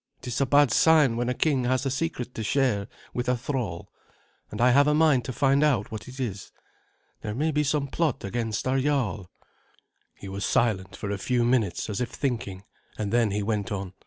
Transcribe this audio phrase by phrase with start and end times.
[0.17, 3.37] It is a bad sign when a king has a secret to share with a
[3.37, 3.91] thrall,
[4.49, 6.51] and I have a mind to find out what it is.
[7.21, 9.29] There may be some plot against our jarl."
[10.15, 12.63] He was silent for a few minutes, as if thinking,
[12.97, 13.93] and then he went on.